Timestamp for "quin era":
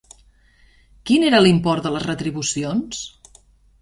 1.09-1.41